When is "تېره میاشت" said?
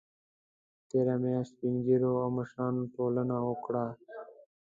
0.89-1.49